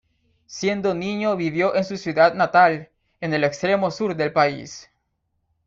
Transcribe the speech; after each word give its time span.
Siendo 0.47 0.95
niño 0.95 1.35
vivió 1.35 1.75
en 1.75 1.83
su 1.83 1.95
ciudad 1.95 2.33
natal, 2.33 2.89
en 3.19 3.35
el 3.35 3.43
extremo 3.43 3.91
sur 3.91 4.15
del 4.15 4.33
país. 4.33 4.89